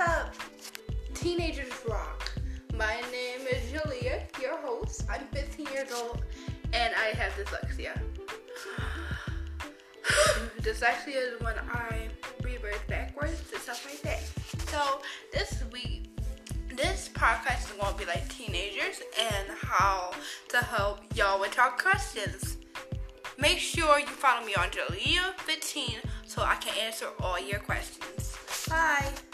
Up? 0.00 0.34
Teenagers 1.12 1.72
Rock. 1.86 2.32
My 2.74 3.02
name 3.12 3.46
is 3.46 3.70
Julia, 3.70 4.26
your 4.40 4.56
host. 4.56 5.04
I'm 5.10 5.20
15 5.32 5.66
years 5.66 5.92
old 5.92 6.22
and 6.72 6.94
I 6.94 7.14
have 7.18 7.32
dyslexia. 7.32 8.00
dyslexia 10.62 11.34
is 11.34 11.40
when 11.42 11.54
I 11.70 12.08
read 12.42 12.62
words 12.62 12.78
backwards 12.88 13.42
and 13.52 13.60
stuff 13.60 13.84
like 13.84 14.00
that. 14.00 14.22
So 14.70 15.02
this 15.34 15.64
week, 15.70 16.08
this 16.74 17.10
podcast 17.12 17.70
is 17.70 17.72
going 17.78 17.92
to 17.92 17.98
be 17.98 18.06
like 18.06 18.26
teenagers 18.30 19.02
and 19.20 19.48
how 19.60 20.12
to 20.48 20.58
help 20.58 21.00
y'all 21.14 21.38
with 21.38 21.56
your 21.56 21.70
questions. 21.72 22.56
Make 23.38 23.58
sure 23.58 23.98
you 23.98 24.06
follow 24.06 24.46
me 24.46 24.54
on 24.54 24.70
Julia15 24.70 25.96
so 26.26 26.40
I 26.40 26.54
can 26.54 26.72
answer 26.78 27.08
all 27.20 27.38
your 27.38 27.58
questions. 27.58 28.34
Bye. 28.66 29.29